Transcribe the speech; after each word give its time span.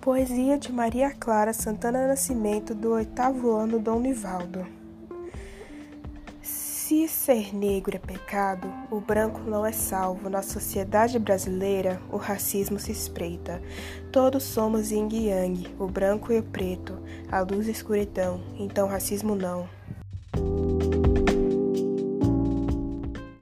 Poesia 0.00 0.56
de 0.56 0.72
Maria 0.72 1.10
Clara 1.10 1.52
Santana 1.52 2.08
Nascimento, 2.08 2.74
do 2.74 2.92
oitavo 2.92 3.50
ano, 3.50 3.78
Dom 3.78 4.00
Nivaldo. 4.00 4.66
Se 6.40 7.06
ser 7.06 7.54
negro 7.54 7.96
é 7.96 7.98
pecado, 7.98 8.66
o 8.90 8.98
branco 8.98 9.40
não 9.40 9.64
é 9.64 9.72
salvo. 9.72 10.30
Na 10.30 10.40
sociedade 10.40 11.18
brasileira, 11.18 12.00
o 12.10 12.16
racismo 12.16 12.78
se 12.78 12.90
espreita. 12.90 13.60
Todos 14.10 14.42
somos 14.42 14.90
yin 14.90 15.06
yang, 15.12 15.68
o 15.78 15.86
branco 15.86 16.32
e 16.32 16.38
o 16.38 16.42
preto, 16.42 16.98
a 17.30 17.40
luz 17.40 17.66
e 17.66 17.68
a 17.68 17.72
escuridão, 17.72 18.40
então 18.58 18.88
racismo 18.88 19.34
não. 19.34 19.68